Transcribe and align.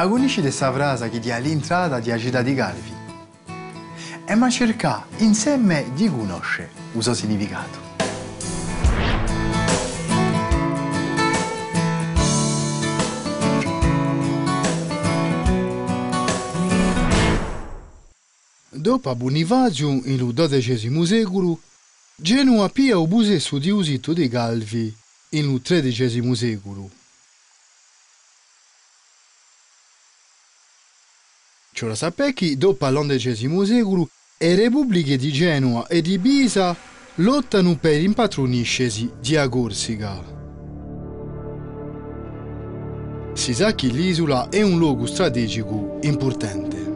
agonisce 0.00 0.40
sa 0.52 0.72
frase 0.72 1.08
che 1.08 1.18
dia 1.18 1.36
all'entrata 1.36 1.98
di 1.98 2.12
Agita 2.12 2.40
di 2.40 2.54
Galvi. 2.54 2.92
E 4.24 4.34
ma 4.36 4.48
cerca 4.48 5.04
insieme 5.18 5.90
di 5.94 6.08
conoscere 6.08 6.70
il 6.92 7.02
suo 7.02 7.14
significato. 7.14 7.86
Dopo 18.70 19.14
Bonifacio, 19.16 19.88
in 19.88 20.32
XII 20.32 21.06
secolo, 21.06 21.58
Genova 22.14 22.68
pia 22.68 22.98
o 22.98 23.06
busesso 23.06 23.58
di 23.58 23.70
di 24.12 24.28
Galvi 24.28 24.94
in 25.30 25.60
XIII 25.60 26.34
secolo. 26.36 26.97
Ciò 31.72 31.86
la 31.86 31.94
sapecchi, 31.94 32.56
dopo 32.56 32.88
l'undicesimo 32.88 33.64
secolo, 33.64 34.08
le 34.38 34.54
repubbliche 34.54 35.16
di 35.16 35.32
Genova 35.32 35.86
e 35.86 36.00
di 36.00 36.18
Pisa 36.18 36.76
lottano 37.16 37.76
per 37.76 38.00
impatroniscesi 38.00 39.10
di 39.20 39.36
Agorsica. 39.36 40.36
Si 43.34 43.54
sa 43.54 43.74
che 43.74 43.86
l'isola 43.86 44.48
è 44.48 44.62
un 44.62 44.78
luogo 44.78 45.06
strategico 45.06 45.98
importante. 46.02 46.87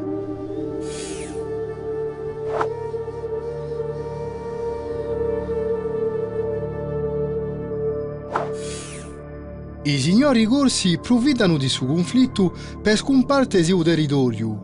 I 9.84 9.98
signori 9.98 10.44
corsi 10.44 10.94
approfittano 10.94 11.56
di 11.56 11.68
suo 11.68 11.86
conflitto 11.86 12.54
per 12.80 12.96
scompartere 12.96 13.64
il 13.64 13.82
territorio. 13.82 14.62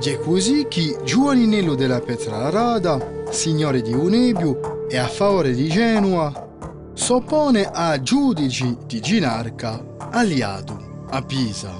È 0.00 0.18
così 0.20 0.64
che 0.66 0.96
Giovanninello 1.04 1.74
della 1.74 2.00
Petralarada, 2.00 3.24
signore 3.28 3.82
di 3.82 3.92
Unebio 3.92 4.88
e 4.88 4.96
a 4.96 5.08
favore 5.08 5.52
di 5.52 5.68
Genova, 5.68 6.48
s'oppone 6.94 7.68
a 7.70 8.00
giudici 8.00 8.74
di 8.86 9.00
Ginarca, 9.00 9.84
aliato 10.10 11.04
a 11.10 11.20
Pisa. 11.20 11.70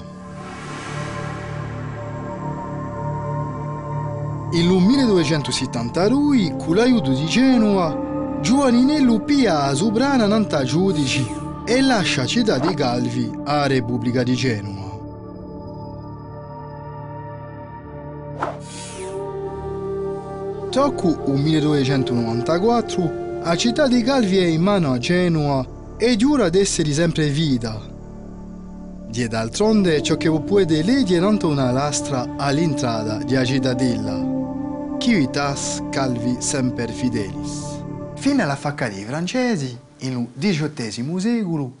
In 4.51 4.67
1272, 4.67 6.55
con 6.57 6.75
l'aiuto 6.75 7.11
di 7.11 7.25
Genova, 7.25 8.06
Giovanninello 8.41 9.19
pia 9.21 9.73
Subrana 9.73 10.27
nanta 10.27 10.63
giudici 10.63 11.25
e 11.65 11.81
lascia 11.81 12.25
città 12.25 12.57
di 12.59 12.73
Galvi 12.73 13.31
a 13.43 13.67
Repubblica 13.67 14.23
di 14.23 14.35
Genova. 14.35 14.85
Tocco 20.69 21.23
un 21.25 21.41
1294 21.41 23.25
la 23.47 23.55
città 23.55 23.87
di 23.87 24.01
Galvi 24.01 24.39
è 24.39 24.45
in 24.45 24.61
mano 24.61 24.91
a 24.91 24.97
Genova 24.97 25.65
e 25.95 26.17
giura 26.17 26.49
d'essere 26.49 26.91
sempre 26.91 27.29
vita. 27.29 27.79
Die 29.07 29.27
d'altronde 29.29 30.01
ciò 30.01 30.17
che 30.17 30.29
può 30.29 30.59
legge 30.59 31.17
non 31.17 31.39
una 31.43 31.71
lastra 31.71 32.35
all'entrata 32.35 33.19
di 33.19 33.37
a 33.37 33.45
cittadella. 33.45 34.21
Civitas 34.97 35.81
calvi 35.91 36.35
semper 36.39 36.91
fidelis. 36.91 37.76
Fino 38.27 38.43
alla 38.43 38.57
facca 38.57 38.89
dei 38.89 39.05
francesi, 39.05 39.79
nel 39.99 40.27
XVIII 40.37 41.17
secolo, 41.17 41.77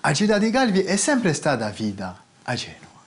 la 0.00 0.14
città 0.14 0.38
di 0.38 0.48
Calvi 0.48 0.82
è 0.82 0.94
sempre 0.94 1.32
stata 1.32 1.68
vita 1.70 2.22
a 2.44 2.54
Genova. 2.54 3.02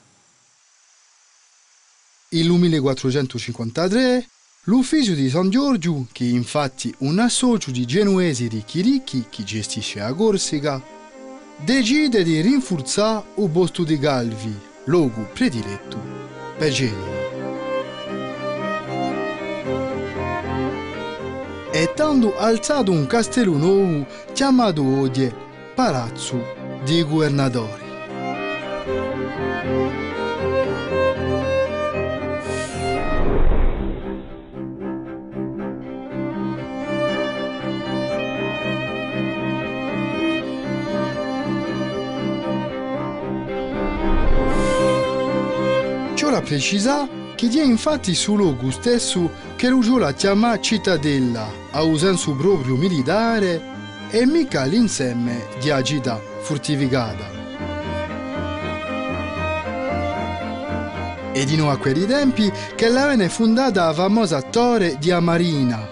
Il 2.32 2.52
1453 2.52 4.28
l'ufficio 4.64 5.14
di 5.14 5.30
San 5.30 5.50
Giorgio, 5.50 6.08
che 6.12 6.26
è 6.26 6.32
infatti 6.32 6.94
un 6.98 7.20
associo 7.20 7.72
di 7.72 7.86
genuesi 7.86 8.50
ricchi 8.50 8.82
ricchi 8.82 9.26
che 9.30 9.46
gestisce 9.46 10.00
la 10.00 10.14
Corsica, 10.14 10.84
decide 11.64 12.24
di 12.26 12.42
rinforzare 12.42 13.24
il 13.38 13.50
posto 13.50 13.86
di 13.86 13.98
Galvi, 13.98 14.54
luogo 14.84 15.30
prediletto 15.34 15.98
per 16.58 16.70
Genova. 16.70 17.11
Tanto 21.94 22.38
alzato 22.38 22.92
un 22.92 23.08
castello 23.08 23.53
nuovo 23.53 24.06
chiamato 24.34 24.84
oggi 24.84 25.31
Palazzo 25.74 26.44
dei 26.84 27.03
la 46.31 46.41
precisa 46.41 47.21
che 47.41 47.47
dia 47.47 47.63
infatti 47.63 48.13
sul 48.13 48.38
luogo 48.38 48.69
stesso 48.69 49.31
che 49.56 49.68
la 49.97 50.13
chiama 50.13 50.59
cittadella 50.59 51.52
a 51.72 51.81
senso 51.97 52.35
proprio 52.35 52.75
militare 52.75 53.59
e 54.12 54.28
mica 54.28 54.63
l'insieme 54.66 55.47
di 55.59 55.72
agita 55.72 56.22
fortificata. 56.41 57.31
E 61.34 61.44
di 61.46 61.56
nuovo 61.56 61.72
a 61.72 61.78
quei 61.78 62.06
tempi 62.06 62.52
che 62.75 62.90
la 62.90 63.07
venne 63.07 63.28
fondata 63.28 63.88
la 63.88 63.94
famosa 63.94 64.44
torre 64.44 64.97
di 65.00 65.09
Amarina, 65.09 65.84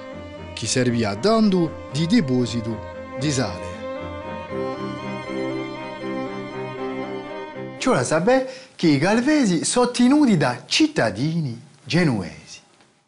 che 0.53 0.67
serviva 0.67 1.16
dando 1.16 1.87
di 1.91 2.05
deposito 2.05 2.77
di 3.19 3.31
sale. 3.31 3.69
Ciò 7.79 7.94
la 7.94 8.03
sapè 8.03 8.45
che 8.75 8.88
i 8.88 8.97
galvesi 8.97 9.63
sono 9.63 9.90
tenuti 9.90 10.35
da 10.35 10.63
cittadini 10.66 11.57
genuesi. 11.81 12.59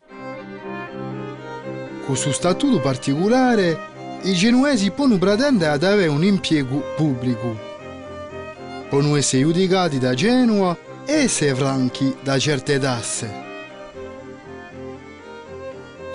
Con 0.07 2.05
questo 2.05 2.31
statuto 2.31 2.79
particolare, 2.79 3.77
i 4.21 4.33
genuesi 4.33 4.89
possono 4.91 5.17
pretendere 5.17 5.71
ad 5.71 5.83
avere 5.83 6.07
un 6.07 6.23
impiego 6.23 6.81
pubblico. 6.95 7.53
Possono 8.87 9.17
essere 9.17 9.43
giudicati 9.43 9.99
da 9.99 10.13
Genova 10.13 10.77
e 11.05 11.15
essere 11.15 11.53
franchi 11.53 12.15
da 12.23 12.39
certe 12.39 12.79
tasse. 12.79 13.29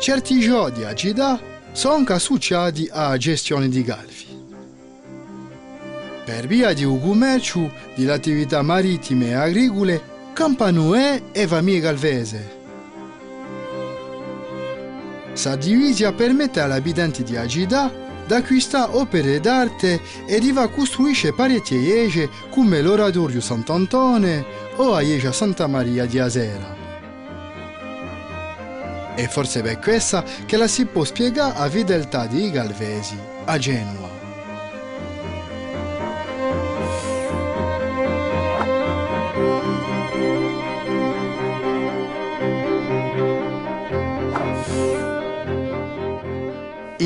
Certi 0.01 0.41
giochi 0.41 0.83
a 0.83 0.95
città 0.95 1.39
sono 1.73 1.97
anche 1.97 2.15
associati 2.15 2.89
alla 2.91 3.19
gestione 3.19 3.69
di 3.69 3.83
galvi 3.83 4.36
per 6.27 6.49
via 6.49 6.73
di 6.73 6.83
un 6.83 7.01
commercio 7.01 7.73
delle 7.95 8.13
attività 8.13 8.61
marittime 8.61 9.29
e 9.29 9.35
agricole, 9.35 10.03
Campanoe 10.33 11.31
e 11.31 11.47
famiglie 11.47 11.79
galvese. 11.79 12.55
Sa 15.35 15.55
divisa 15.55 16.13
permette 16.13 16.61
agli 16.61 16.73
abitanti 16.73 17.23
di 17.23 17.37
Agida 17.37 17.93
di 18.27 18.35
acquistare 18.35 18.91
opere 18.97 19.39
d'arte 19.39 20.01
e 20.27 20.41
di 20.41 20.53
costruire 20.75 21.33
parecchie 21.33 21.79
iese 21.79 22.29
come 22.51 22.81
l'oratorio 22.83 23.41
Sant'Antone 23.41 24.45
o 24.79 24.91
la 24.91 25.03
Iesa 25.03 25.31
Santa 25.31 25.69
Maria 25.69 26.07
di 26.07 26.19
Asera. 26.19 26.75
E 29.15 29.29
forse 29.29 29.63
per 29.63 29.79
questa 29.79 30.25
che 30.45 30.57
la 30.57 30.67
si 30.67 30.87
può 30.87 31.05
spiegare 31.05 31.57
a 31.57 31.71
fedeltà 31.71 32.27
dei 32.27 32.51
galvesi 32.51 33.17
a 33.45 33.57
Genova. 33.59 34.16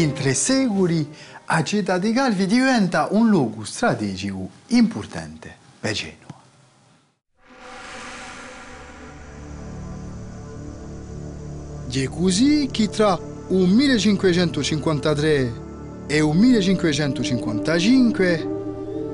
In 0.01 0.15
tre 0.15 0.33
secoli, 0.33 1.07
la 1.47 1.63
città 1.63 1.99
di 1.99 2.13
Calvi 2.13 2.47
diventa 2.47 3.09
un 3.11 3.29
luogo 3.29 3.65
strategico 3.65 4.49
importante 4.69 5.55
per 5.79 5.93
Genova. 5.93 6.39
È 11.91 12.05
così 12.05 12.69
che 12.71 12.89
tra 12.89 13.19
un 13.49 13.69
1553 13.69 15.53
e 16.07 16.21
un 16.21 16.37
1555 16.39 18.49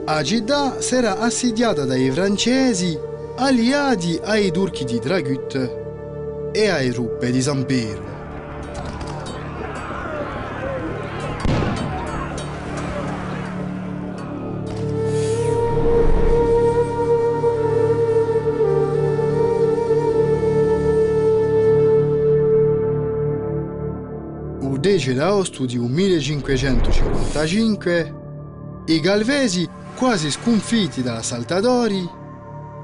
la 0.05 0.23
città 0.23 0.81
sarà 0.81 1.19
assediata 1.19 1.85
dai 1.85 2.13
francesi 2.13 2.97
alleati 3.39 4.21
ai 4.23 4.53
turchi 4.53 4.85
di 4.85 5.01
Dragut 5.01 6.51
e 6.53 6.69
ai 6.69 6.93
truppe 6.93 7.33
di 7.33 7.43
San 7.43 7.65
10 24.77 25.19
agosto 25.19 25.65
di 25.65 25.79
1555, 25.79 28.15
i 28.87 29.01
galvesi, 29.01 29.69
quasi 29.97 30.31
sconfitti 30.31 31.03
dalla 31.03 31.23
Saltadori, 31.23 32.09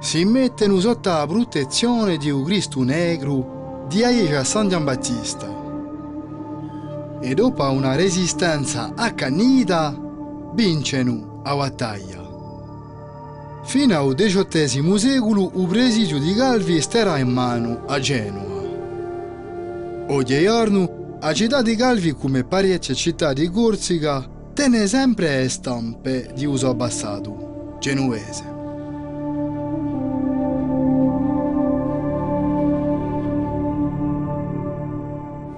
si 0.01 0.25
mettono 0.25 0.81
sotto 0.81 1.11
la 1.11 1.27
protezione 1.27 2.17
di 2.17 2.31
un 2.31 2.43
Cristo 2.45 2.83
negro 2.83 3.85
di 3.89 4.03
Aiege 4.03 4.37
a 4.37 4.45
San 4.45 4.69
Giambattista. 4.69 5.61
E 7.21 7.35
dopo 7.35 7.71
una 7.71 7.95
resistenza 7.95 8.93
accanita, 8.97 9.97
vincono 10.55 11.41
a 11.45 11.55
battaglia. 11.55 12.21
Fino 13.65 13.97
al 13.97 14.15
XVIII 14.15 14.99
secolo 14.99 15.53
il 15.55 15.69
presidio 15.69 16.19
di 16.19 16.35
Galvi 16.35 16.81
starà 16.81 17.19
in 17.19 17.29
mano 17.29 17.85
a 17.87 18.01
Genova. 18.01 18.61
Oggigiorno, 20.09 21.02
la 21.23 21.33
città 21.33 21.63
di 21.63 21.77
Galvi, 21.77 22.15
come 22.15 22.43
parecchie 22.43 22.97
città 22.97 23.33
di 23.33 23.49
Corsica, 23.49 24.29
tiene 24.53 24.89
sempre 24.89 25.49
stampe 25.49 26.33
di 26.35 26.45
uso 26.45 26.69
abbassato, 26.69 27.77
genovese. 27.79 28.43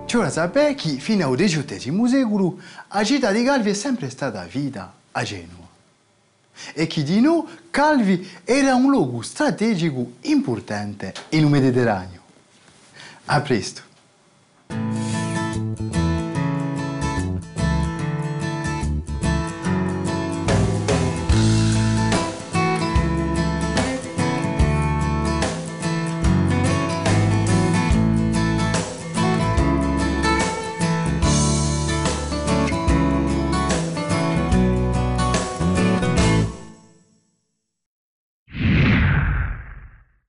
C'è 0.04 0.30
sapere 0.30 0.74
che 0.74 0.98
fino 0.98 1.26
al 1.26 1.34
XVIII 1.34 2.08
secolo 2.08 2.58
la 2.92 3.02
città 3.02 3.32
di 3.32 3.42
Calvi 3.42 3.70
è 3.70 3.74
sempre 3.74 4.10
stata 4.10 4.44
vita 4.44 4.92
a 5.12 5.22
Genova. 5.22 5.66
E 6.74 6.86
chi 6.86 7.02
di 7.02 7.22
noi, 7.22 7.42
Calvi 7.70 8.28
era 8.44 8.74
un 8.74 8.90
luogo 8.90 9.22
strategico 9.22 10.12
importante 10.20 11.14
in 11.30 11.44
un 11.44 11.50
Mediterraneo. 11.50 12.20
A 13.24 13.40
presto! 13.40 13.93